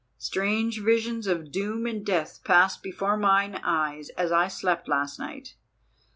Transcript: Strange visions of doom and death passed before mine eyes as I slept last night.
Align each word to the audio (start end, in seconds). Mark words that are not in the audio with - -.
Strange 0.17 0.81
visions 0.81 1.27
of 1.27 1.51
doom 1.51 1.85
and 1.85 2.03
death 2.03 2.39
passed 2.43 2.81
before 2.81 3.15
mine 3.15 3.59
eyes 3.63 4.09
as 4.17 4.31
I 4.31 4.47
slept 4.47 4.87
last 4.87 5.19
night. 5.19 5.53